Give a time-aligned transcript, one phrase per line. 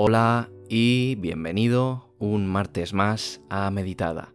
[0.00, 4.32] Hola y bienvenido un martes más a Meditada,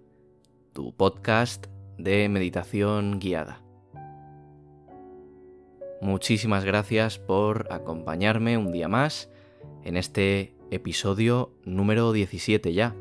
[0.73, 1.67] tu podcast
[1.97, 3.63] de meditación guiada.
[6.01, 9.29] Muchísimas gracias por acompañarme un día más
[9.85, 12.93] en este episodio número 17 ya.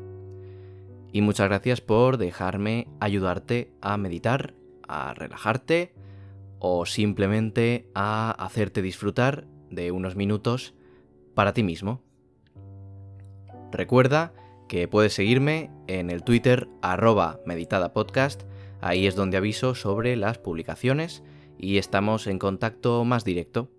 [1.11, 4.53] Y muchas gracias por dejarme ayudarte a meditar,
[4.87, 5.93] a relajarte
[6.59, 10.73] o simplemente a hacerte disfrutar de unos minutos
[11.35, 12.01] para ti mismo.
[13.73, 14.33] Recuerda
[14.67, 18.43] que puedes seguirme en el Twitter arroba meditadapodcast,
[18.81, 21.23] ahí es donde aviso sobre las publicaciones
[21.57, 23.71] y estamos en contacto más directo.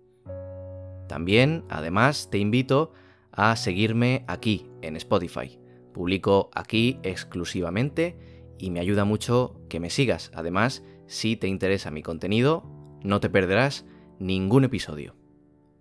[1.07, 2.91] También, además, te invito
[3.31, 5.59] a seguirme aquí en Spotify.
[5.93, 8.17] Publico aquí exclusivamente
[8.57, 10.29] y me ayuda mucho que me sigas.
[10.33, 12.65] Además, si te interesa mi contenido,
[13.01, 13.85] no te perderás
[14.19, 15.15] ningún episodio.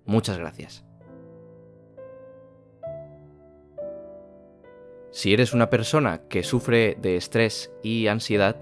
[0.04, 0.84] Muchas gracias.
[5.14, 8.56] Si eres una persona que sufre de estrés y ansiedad,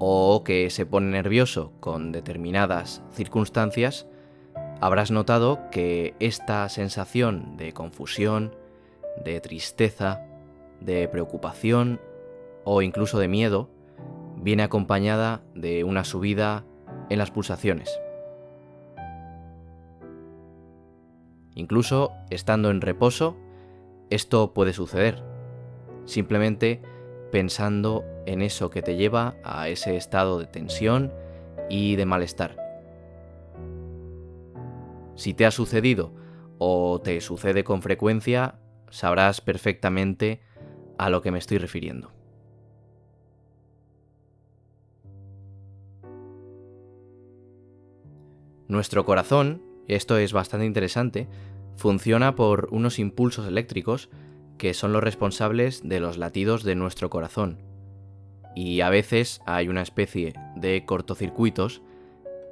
[0.00, 4.08] o que se pone nervioso con determinadas circunstancias,
[4.80, 8.56] habrás notado que esta sensación de confusión,
[9.24, 10.26] de tristeza,
[10.80, 12.00] de preocupación
[12.64, 13.70] o incluso de miedo
[14.34, 16.64] viene acompañada de una subida
[17.10, 18.00] en las pulsaciones.
[21.54, 23.36] Incluso estando en reposo,
[24.10, 25.33] esto puede suceder
[26.04, 26.82] simplemente
[27.30, 31.12] pensando en eso que te lleva a ese estado de tensión
[31.68, 32.56] y de malestar.
[35.16, 36.12] Si te ha sucedido
[36.58, 40.40] o te sucede con frecuencia, sabrás perfectamente
[40.98, 42.12] a lo que me estoy refiriendo.
[48.66, 51.28] Nuestro corazón, esto es bastante interesante,
[51.76, 54.08] funciona por unos impulsos eléctricos
[54.64, 57.58] que son los responsables de los latidos de nuestro corazón.
[58.56, 61.82] Y a veces hay una especie de cortocircuitos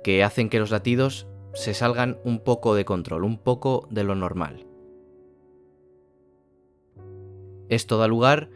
[0.04, 4.14] que hacen que los latidos se salgan un poco de control, un poco de lo
[4.14, 4.66] normal.
[7.70, 8.50] Esto da lugar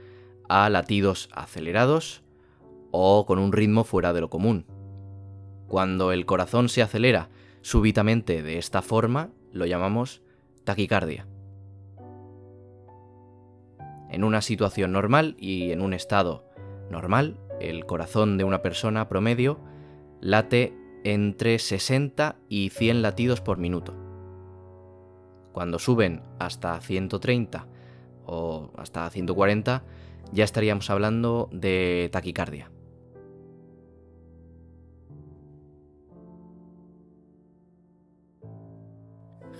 [0.50, 2.22] a latidos acelerados
[2.90, 4.66] o con un ritmo fuera de lo común.
[5.66, 7.30] Cuando el corazón se acelera
[7.62, 10.20] súbitamente de esta forma, lo llamamos
[10.64, 11.26] taquicardia.
[14.10, 16.44] En una situación normal y en un estado
[16.90, 19.58] normal, el corazón de una persona promedio
[20.20, 20.74] late
[21.04, 23.94] entre 60 y 100 latidos por minuto.
[25.52, 27.66] Cuando suben hasta 130
[28.26, 29.84] o hasta 140,
[30.32, 32.70] ya estaríamos hablando de taquicardia.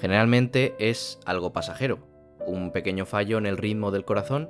[0.00, 2.15] Generalmente es algo pasajero,
[2.46, 4.48] un pequeño fallo en el ritmo del corazón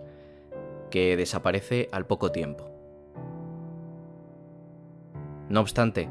[0.90, 2.70] que desaparece al poco tiempo.
[5.48, 6.08] No obstante,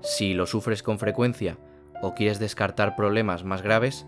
[0.00, 1.58] si lo sufres con frecuencia
[2.00, 4.06] o quieres descartar problemas más graves,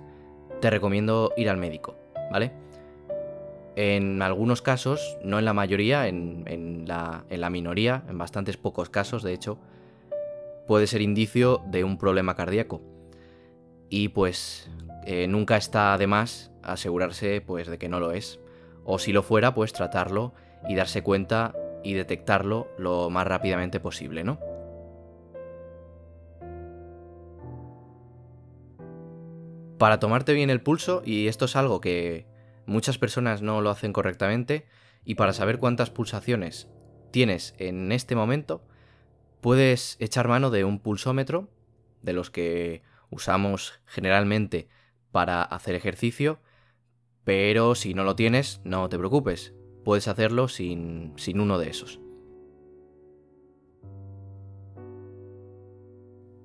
[0.60, 1.96] te recomiendo ir al médico,
[2.30, 2.52] ¿vale?
[3.76, 9.32] En algunos casos, no en la mayoría, en, la, minoría, en bastantes pocos casos, de
[9.32, 9.58] hecho,
[10.68, 12.80] puede ser indicio de un problema cardíaco.
[13.90, 14.70] Y pues
[15.04, 18.40] eh, nunca está de más asegurarse pues de que no lo es.
[18.84, 20.34] O si lo fuera, pues tratarlo
[20.68, 24.38] y darse cuenta y detectarlo lo más rápidamente posible, ¿no?
[29.78, 32.26] Para tomarte bien el pulso, y esto es algo que
[32.64, 34.66] muchas personas no lo hacen correctamente,
[35.04, 36.68] y para saber cuántas pulsaciones
[37.10, 38.62] tienes en este momento,
[39.40, 41.48] puedes echar mano de un pulsómetro,
[42.02, 44.68] de los que usamos generalmente
[45.12, 46.40] para hacer ejercicio,
[47.24, 49.54] pero si no lo tienes, no te preocupes,
[49.84, 52.00] puedes hacerlo sin, sin uno de esos.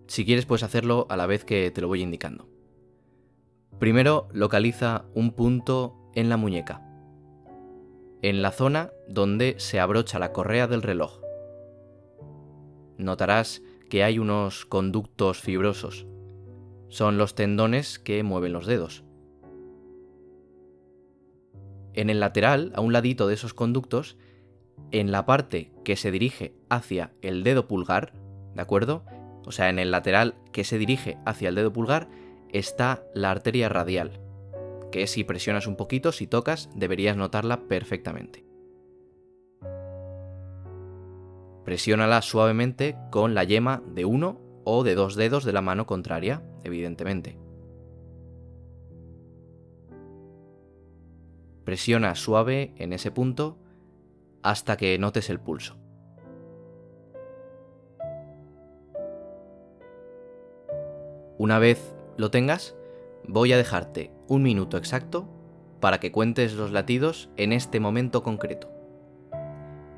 [0.08, 2.50] Si quieres, puedes hacerlo a la vez que te lo voy indicando.
[3.78, 6.82] Primero, localiza un punto en la muñeca,
[8.22, 11.22] en la zona donde se abrocha la correa del reloj.
[12.98, 16.08] Notarás que hay unos conductos fibrosos
[16.90, 19.04] son los tendones que mueven los dedos.
[21.94, 24.18] En el lateral, a un ladito de esos conductos,
[24.92, 28.14] en la parte que se dirige hacia el dedo pulgar,
[28.56, 29.06] ¿de acuerdo?
[29.46, 32.10] O sea, en el lateral que se dirige hacia el dedo pulgar
[32.50, 34.20] está la arteria radial,
[34.92, 38.46] que si presionas un poquito, si tocas, deberías notarla perfectamente.
[41.66, 46.42] Presiónala suavemente con la yema de uno o de dos dedos de la mano contraria,
[46.64, 47.38] evidentemente.
[51.70, 53.60] Presiona suave en ese punto
[54.42, 55.78] hasta que notes el pulso.
[61.38, 62.76] Una vez lo tengas,
[63.24, 65.30] voy a dejarte un minuto exacto
[65.80, 68.72] para que cuentes los latidos en este momento concreto.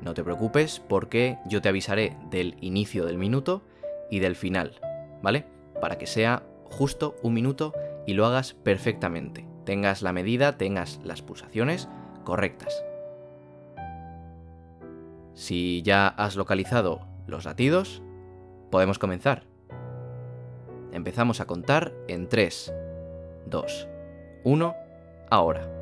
[0.02, 3.62] No te preocupes porque yo te avisaré del inicio del minuto
[4.10, 4.78] y del final,
[5.22, 5.46] ¿vale?
[5.80, 7.72] Para que sea justo un minuto
[8.06, 9.51] y lo hagas perfectamente.
[9.64, 11.88] Tengas la medida, tengas las pulsaciones
[12.24, 12.84] correctas.
[15.34, 18.02] Si ya has localizado los latidos,
[18.70, 19.44] podemos comenzar.
[20.92, 22.74] Empezamos a contar en 3,
[23.46, 23.88] 2,
[24.44, 24.76] 1,
[25.30, 25.81] ahora.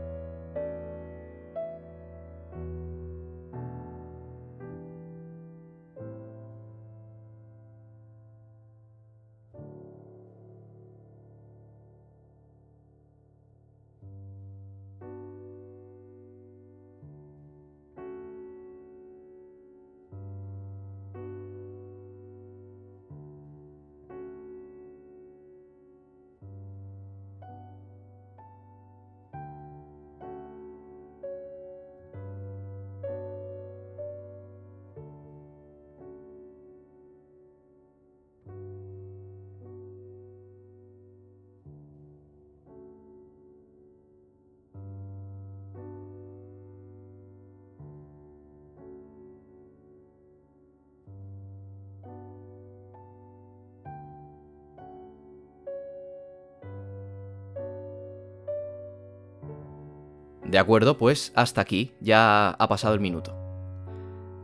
[60.50, 63.36] De acuerdo, pues hasta aquí, ya ha pasado el minuto.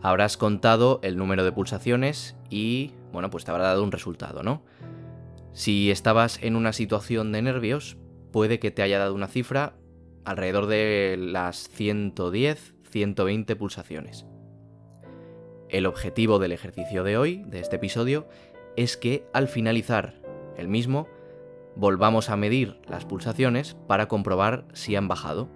[0.03, 4.63] Habrás contado el número de pulsaciones y, bueno, pues te habrá dado un resultado, ¿no?
[5.53, 7.97] Si estabas en una situación de nervios,
[8.31, 9.75] puede que te haya dado una cifra
[10.25, 14.27] alrededor de las 110, 120 pulsaciones.
[15.69, 18.29] El objetivo del ejercicio de hoy, de este episodio,
[18.77, 20.15] es que al finalizar
[20.57, 21.09] el mismo,
[21.75, 25.49] volvamos a medir las pulsaciones para comprobar si han bajado.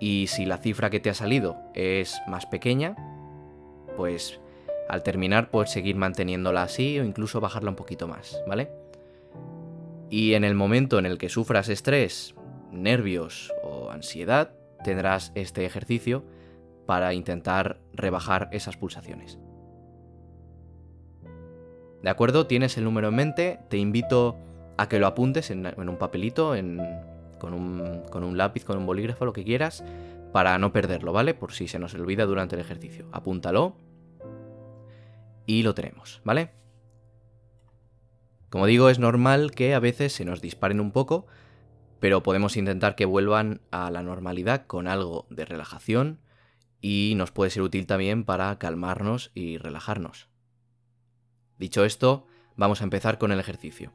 [0.00, 2.96] Y si la cifra que te ha salido es más pequeña,
[3.96, 4.40] pues
[4.88, 8.70] al terminar puedes seguir manteniéndola así o incluso bajarla un poquito más, ¿vale?
[10.08, 12.34] Y en el momento en el que sufras estrés,
[12.72, 14.52] nervios o ansiedad,
[14.82, 16.24] tendrás este ejercicio
[16.86, 19.38] para intentar rebajar esas pulsaciones.
[22.02, 22.46] ¿De acuerdo?
[22.46, 24.36] Tienes el número en mente, te invito
[24.76, 26.80] a que lo apuntes en, un papelito, en
[27.40, 29.82] con un, lápiz, con un bolígrafo, lo que quieras,
[30.32, 31.34] para no perderlo, ¿vale?
[31.34, 33.08] Por si se nos olvida durante el ejercicio.
[33.10, 33.76] Apúntalo
[35.46, 36.52] y lo tenemos, ¿vale?
[38.50, 41.26] Como digo, es normal que a veces se nos disparen un poco,
[41.98, 46.20] pero podemos intentar que vuelvan a la normalidad con algo de relajación
[46.80, 50.28] y nos puede ser útil también para calmarnos y relajarnos.
[51.58, 52.26] Dicho esto,
[52.56, 53.92] vamos a empezar con el ejercicio.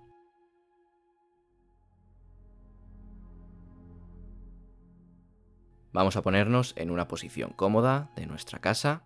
[5.95, 9.03] Vamos a ponernos en una posición cómoda de nuestra casa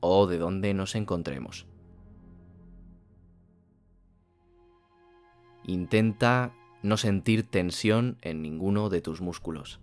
[0.00, 1.66] o de donde nos encontremos.
[5.64, 9.80] Intenta no sentir tensión en ninguno de tus músculos.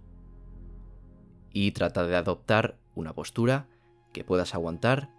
[1.51, 3.65] Y trata de adoptar una postura
[4.11, 5.09] que puedas aguantar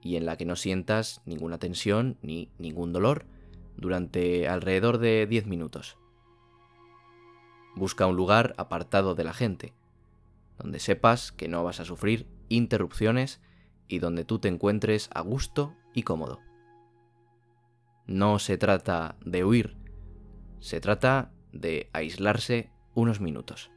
[0.00, 3.26] y en la que no sientas ninguna tensión ni ningún dolor
[3.76, 5.98] durante alrededor de 10 minutos.
[7.76, 9.72] Busca un lugar apartado de la gente,
[10.62, 13.42] donde sepas que no vas a sufrir interrupciones
[13.88, 16.40] y donde tú te encuentres a gusto y cómodo.
[18.06, 19.76] No se trata de huir,
[20.60, 23.70] se trata de aislarse unos minutos.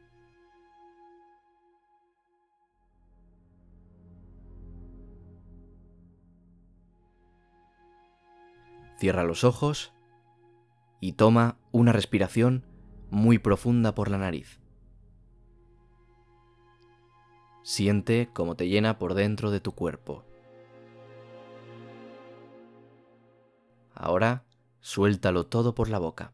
[8.98, 9.92] Cierra los ojos
[11.00, 12.64] y toma una respiración
[13.10, 14.60] muy profunda por la nariz.
[17.66, 20.22] Siente cómo te llena por dentro de tu cuerpo.
[23.92, 24.44] Ahora
[24.78, 26.32] suéltalo todo por la boca.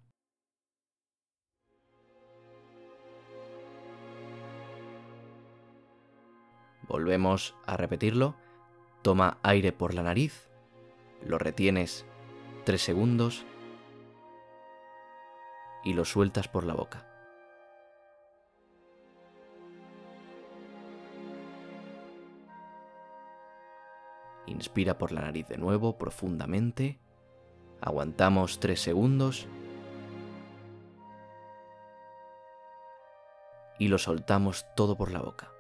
[6.87, 8.35] Volvemos a repetirlo.
[9.01, 10.51] Toma aire por la nariz,
[11.27, 12.05] lo retienes
[12.67, 13.47] 3 segundos
[15.83, 17.12] y lo sueltas por la boca.
[24.47, 26.99] Inspira por la nariz de nuevo profundamente.
[27.81, 29.49] Aguantamos 3 segundos.
[33.83, 35.51] y lo soltamos todo por la boca.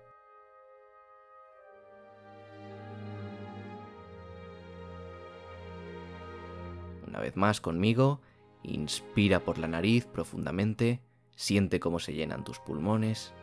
[7.05, 8.21] Una vez más conmigo,
[8.63, 11.03] inspira por la nariz profundamente,
[11.35, 13.35] siente cómo se llenan tus pulmones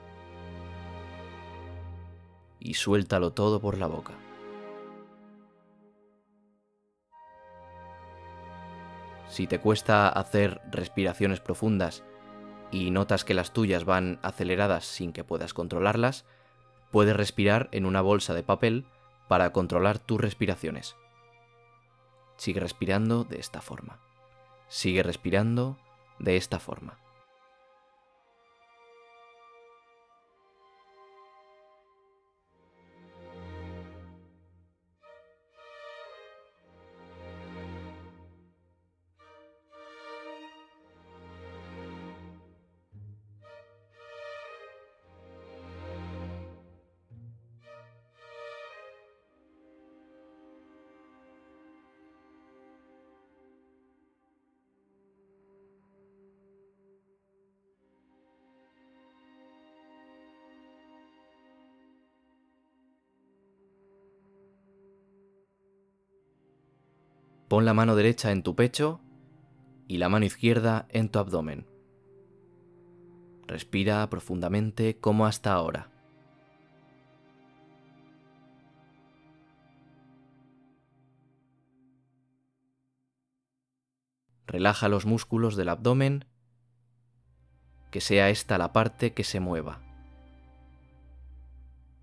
[2.58, 4.14] y suéltalo todo por la boca.
[9.30, 12.04] Si te cuesta hacer respiraciones profundas
[12.72, 16.26] y notas que las tuyas van aceleradas sin que puedas controlarlas,
[16.92, 18.86] puedes respirar en una bolsa de papel
[19.28, 20.96] para controlar tus respiraciones.
[22.38, 24.00] Sigue respirando de esta forma.
[24.68, 25.78] Sigue respirando
[26.18, 26.98] de esta forma.
[67.50, 69.02] Pon la mano derecha en tu pecho
[69.88, 71.66] y la mano izquierda en tu abdomen.
[73.48, 75.90] Respira profundamente como hasta ahora.
[84.46, 86.26] Relaja los músculos del abdomen,
[87.90, 89.82] que sea esta la parte que se mueva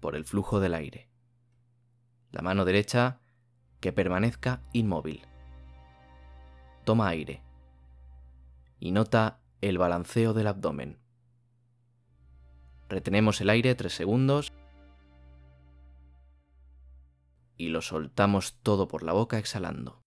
[0.01, 1.09] por el flujo del aire.
[2.33, 3.21] La mano derecha
[3.79, 5.23] que permanezca inmóvil
[6.87, 7.43] toma aire
[8.79, 11.01] y nota el balanceo del abdomen.
[12.89, 14.53] Retenemos el aire tres segundos
[17.57, 20.01] y lo soltamos todo por la boca exhalando.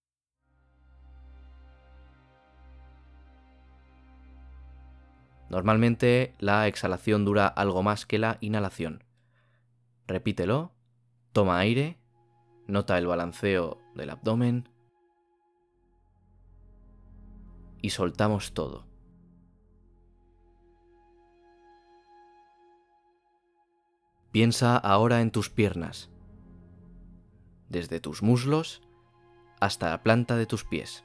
[5.49, 9.03] Normalmente la exhalación dura algo más que la inhalación.
[10.07, 10.71] Repítelo,
[11.33, 11.99] toma aire,
[12.67, 14.68] nota el balanceo del abdomen
[17.81, 18.85] y soltamos todo.
[24.31, 26.11] Piensa ahora en tus piernas,
[27.67, 28.81] desde tus muslos
[29.59, 31.03] hasta la planta de tus pies.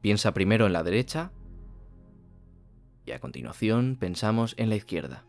[0.00, 1.30] Piensa primero en la derecha
[3.04, 5.24] y a continuación pensamos en la izquierda.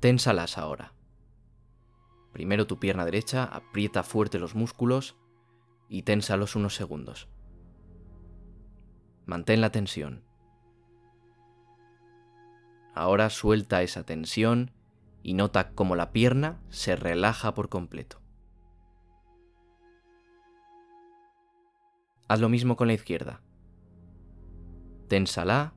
[0.00, 0.97] Ténsalas ahora.
[2.38, 5.16] Primero tu pierna derecha, aprieta fuerte los músculos
[5.88, 7.28] y ténsalos unos segundos.
[9.26, 10.22] Mantén la tensión.
[12.94, 14.70] Ahora suelta esa tensión
[15.20, 18.20] y nota cómo la pierna se relaja por completo.
[22.28, 23.42] Haz lo mismo con la izquierda.
[25.08, 25.74] Ténsala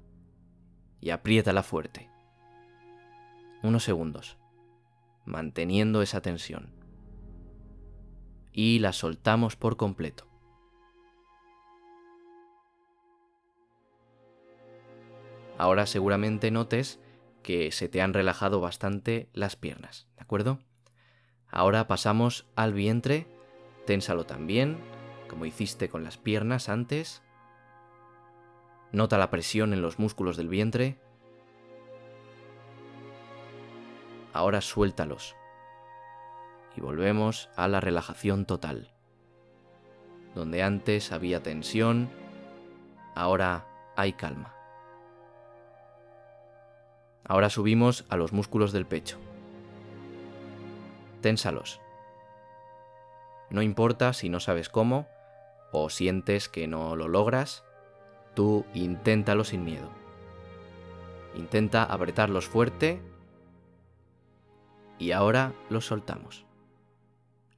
[1.00, 2.12] y apriétala fuerte.
[3.64, 4.38] Unos segundos
[5.32, 6.70] manteniendo esa tensión.
[8.52, 10.28] Y la soltamos por completo.
[15.58, 17.00] Ahora seguramente notes
[17.44, 20.60] que se te han relajado bastante las piernas, ¿de acuerdo?
[21.48, 23.28] Ahora pasamos al vientre,
[23.86, 24.78] ténsalo también,
[25.30, 27.22] como hiciste con las piernas antes.
[28.92, 31.00] Nota la presión en los músculos del vientre
[34.34, 35.36] ahora suéltalos.
[36.76, 38.92] Y volvemos a la relajación total.
[40.36, 42.10] Donde antes había tensión,
[43.16, 44.56] ahora hay calma.
[47.24, 49.18] Ahora subimos a los músculos del pecho.
[51.22, 51.80] Ténsalos.
[53.50, 55.08] No importa si no sabes cómo
[55.72, 57.64] o sientes que no lo logras,
[58.34, 59.90] tú inténtalo sin miedo.
[61.36, 63.02] Intenta apretarlos fuerte
[65.02, 66.46] y ahora los soltamos.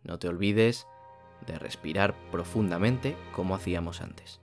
[0.04, 0.88] No te olvides
[1.46, 4.40] de respirar profundamente como hacíamos antes.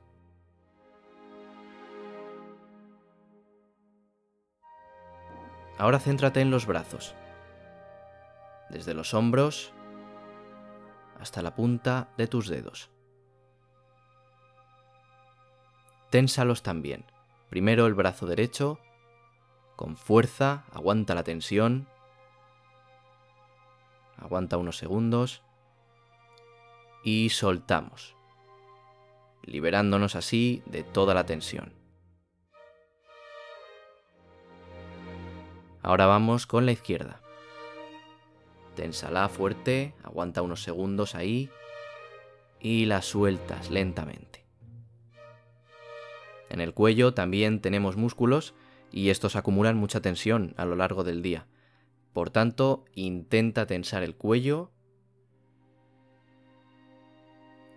[5.79, 7.15] Ahora céntrate en los brazos,
[8.69, 9.73] desde los hombros
[11.19, 12.91] hasta la punta de tus dedos.
[16.11, 17.07] Ténsalos también.
[17.49, 18.79] Primero el brazo derecho,
[19.75, 21.89] con fuerza, aguanta la tensión
[24.21, 25.43] Aguanta unos segundos
[27.03, 28.17] y soltamos.
[29.43, 31.73] liberándonos así de toda la tensión.
[35.83, 37.23] Ahora vamos con la izquierda.
[38.77, 41.51] Ténsala fuerte, aguanta unos segundos ahí
[42.61, 44.45] y la sueltas lentamente.
[46.51, 48.55] En el cuello también tenemos músculos
[48.93, 51.47] y estos acumulan mucha tensión a lo largo del día.
[52.13, 54.73] Por tanto, intenta tensar el cuello.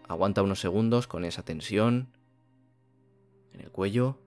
[0.07, 2.09] Aguanta unos segundos con esa tensión
[3.53, 4.19] en el cuello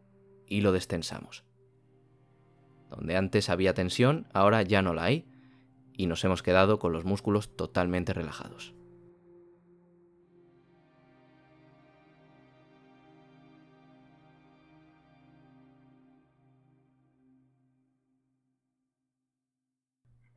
[0.46, 1.44] y lo destensamos.
[2.90, 5.28] Donde antes había tensión, ahora ya no la hay
[5.92, 8.74] y nos hemos quedado con los músculos totalmente relajados.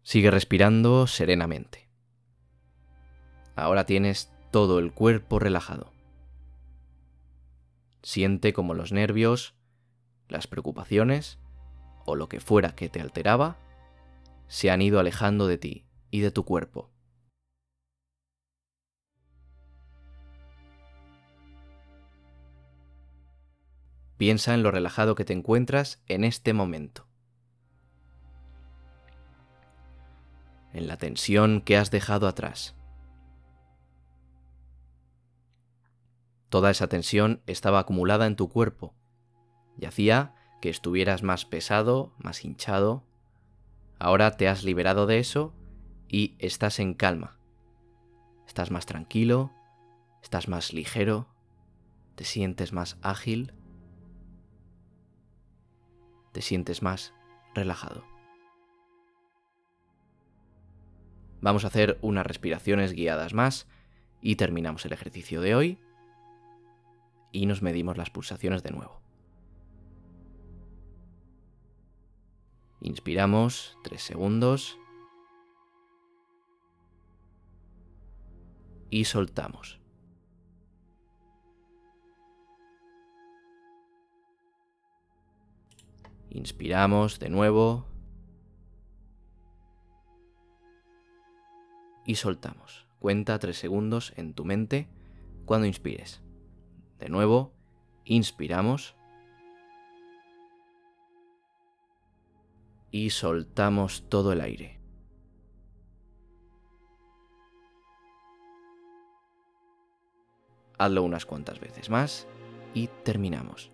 [0.09, 1.87] Sigue respirando serenamente.
[3.55, 5.93] Ahora tienes todo el cuerpo relajado.
[8.01, 9.53] Siente como los nervios,
[10.27, 11.37] las preocupaciones
[12.07, 13.59] o lo que fuera que te alteraba
[14.47, 16.89] se han ido alejando de ti y de tu cuerpo.
[24.17, 27.08] Piensa en lo relajado que te encuentras en este momento.
[30.73, 32.75] En la tensión que has dejado atrás.
[36.49, 38.95] Toda esa tensión estaba acumulada en tu cuerpo
[39.77, 43.05] y hacía que estuvieras más pesado, más hinchado,
[43.99, 45.53] Ahora te has liberado de eso
[46.07, 47.38] y estás en calma.
[48.47, 49.51] Estás más tranquilo,
[50.23, 51.27] estás más ligero,
[52.15, 53.53] te sientes más ágil,
[56.31, 57.13] te sientes más
[57.53, 58.05] relajado.
[61.41, 63.67] Vamos a hacer unas respiraciones guiadas más
[64.22, 65.77] y terminamos el ejercicio de hoy
[67.31, 69.01] y nos medimos las pulsaciones de nuevo.
[72.81, 74.77] Inspiramos 3 segundos.
[78.92, 79.79] Y soltamos.
[86.29, 87.88] Inspiramos de nuevo.
[92.09, 92.87] Y soltamos.
[92.98, 94.89] Cuenta 3 segundos en tu mente
[95.45, 96.24] cuando inspires.
[96.98, 97.53] De nuevo,
[98.03, 98.95] inspiramos.
[102.89, 104.79] y soltamos todo el aire.
[110.79, 112.27] Hazlo unas cuantas veces más
[112.74, 113.72] y terminamos.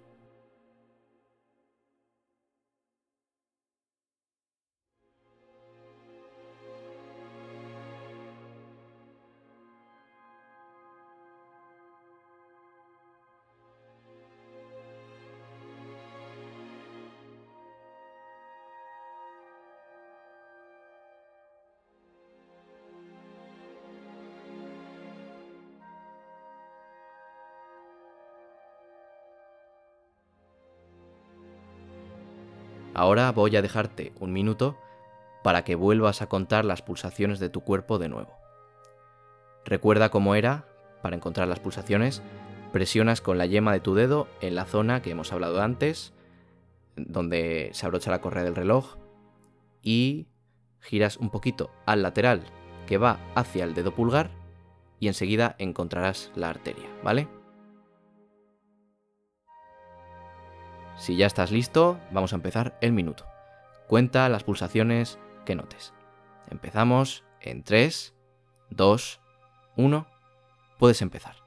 [32.96, 34.78] Ahora voy a dejarte un minuto
[35.44, 38.34] para que vuelvas a contar las pulsaciones de tu cuerpo de nuevo.
[39.66, 40.66] Recuerda cómo era,
[41.02, 42.24] para encontrar las pulsaciones,
[42.72, 46.14] presionas con la yema de tu dedo en la zona que hemos hablado antes,
[46.96, 48.96] donde se abrocha la correa del reloj,
[49.82, 50.28] y
[50.80, 52.44] giras un poquito al lateral
[52.88, 54.32] que va hacia el dedo pulgar
[55.00, 57.28] y enseguida encontrarás la arteria, ¿vale?
[60.98, 63.26] Si ya estás listo, vamos a empezar el minuto.
[63.88, 65.94] Cuenta las pulsaciones que notes.
[66.50, 68.16] Empezamos en 3,
[68.70, 69.22] 2,
[69.76, 70.08] 1.
[70.80, 71.45] Puedes empezar.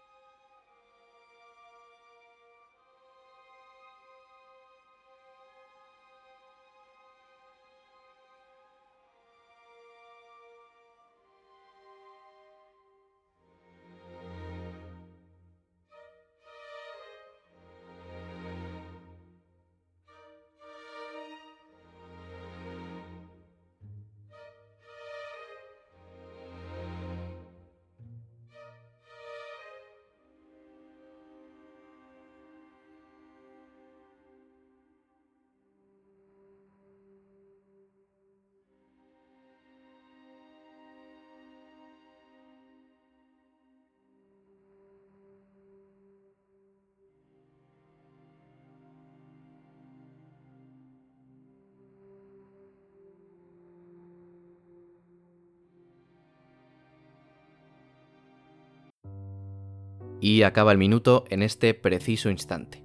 [60.20, 62.84] Y acaba el minuto en este preciso instante.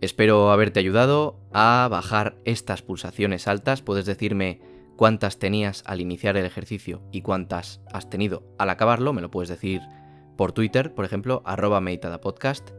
[0.00, 3.82] Espero haberte ayudado a bajar estas pulsaciones altas.
[3.82, 4.60] Puedes decirme
[4.96, 9.12] cuántas tenías al iniciar el ejercicio y cuántas has tenido al acabarlo.
[9.12, 9.82] Me lo puedes decir
[10.38, 12.70] por Twitter, por ejemplo, arroba meditadapodcast.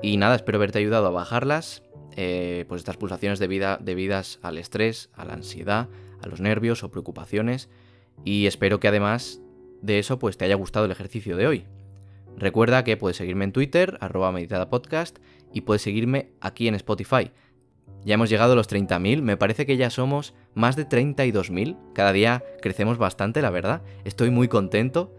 [0.00, 1.82] Y nada, espero haberte ayudado a bajarlas.
[2.16, 5.88] Eh, pues estas pulsaciones debidas al estrés, a la ansiedad,
[6.22, 7.68] a los nervios o preocupaciones.
[8.24, 9.40] Y espero que además
[9.82, 11.66] de eso pues te haya gustado el ejercicio de hoy.
[12.36, 15.18] Recuerda que puedes seguirme en Twitter, arroba meditadapodcast,
[15.52, 17.30] y puedes seguirme aquí en Spotify.
[18.04, 21.76] Ya hemos llegado a los 30.000, me parece que ya somos más de 32.000.
[21.94, 23.82] Cada día crecemos bastante, la verdad.
[24.04, 25.14] Estoy muy contento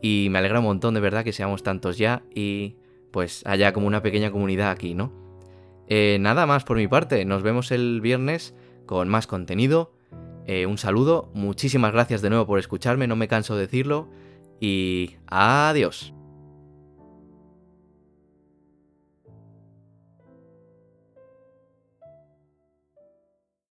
[0.00, 2.76] y me alegra un montón de verdad que seamos tantos ya y
[3.10, 5.12] pues haya como una pequeña comunidad aquí, ¿no?
[5.88, 8.54] Eh, nada más por mi parte, nos vemos el viernes
[8.86, 9.92] con más contenido.
[10.46, 14.08] Eh, un saludo, muchísimas gracias de nuevo por escucharme, no me canso de decirlo
[14.58, 16.14] y adiós.